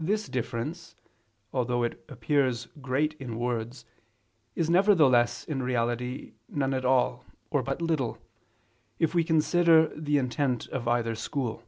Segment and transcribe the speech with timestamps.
[0.00, 0.94] This difference,
[1.52, 3.84] although it appears great in words,
[4.54, 8.16] is nevertheless, in reality, none at all, or but little,
[8.98, 11.62] if we consider the intent of either school.